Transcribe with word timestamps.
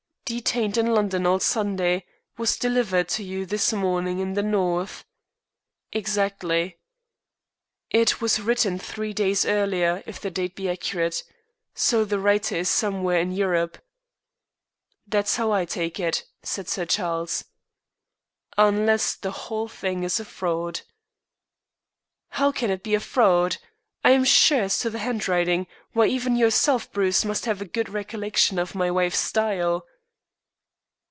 "Detained 0.33 0.77
in 0.77 0.93
London 0.93 1.25
all 1.25 1.41
Sunday, 1.41 2.05
and 2.37 2.59
delivered 2.59 3.09
to 3.09 3.21
you 3.21 3.45
this 3.45 3.73
morning 3.73 4.19
in 4.19 4.33
the 4.33 4.41
North." 4.41 5.03
"Exactly." 5.91 6.79
"It 7.89 8.21
was 8.21 8.39
written 8.39 8.79
three 8.79 9.11
days 9.11 9.43
earlier, 9.45 10.01
if 10.05 10.21
the 10.21 10.31
date 10.31 10.55
be 10.55 10.69
accurate. 10.69 11.23
So 11.75 12.05
the 12.05 12.17
writer 12.17 12.55
is 12.55 12.69
somewhere 12.69 13.19
in 13.19 13.33
Europe." 13.33 13.79
"That's 15.05 15.35
how 15.35 15.51
I 15.51 15.65
take 15.65 15.99
it," 15.99 16.23
said 16.43 16.69
Sir 16.69 16.85
Charles. 16.85 17.43
"Unless 18.57 19.15
the 19.15 19.31
whole 19.31 19.67
thing 19.67 20.03
is 20.03 20.17
a 20.17 20.23
fraud." 20.23 20.79
"How 22.29 22.53
can 22.53 22.71
it 22.71 22.83
be 22.83 22.95
a 22.95 23.01
fraud? 23.01 23.57
I 24.01 24.11
am 24.11 24.23
sure 24.23 24.61
as 24.61 24.79
to 24.79 24.89
the 24.89 24.99
handwriting. 24.99 25.67
Why, 25.91 26.05
even 26.05 26.37
yourself, 26.37 26.89
Bruce, 26.93 27.25
must 27.25 27.43
have 27.47 27.61
a 27.61 27.65
good 27.65 27.89
recollection 27.89 28.57
of 28.59 28.73
my 28.75 28.89
wife's 28.89 29.19
style." 29.19 29.85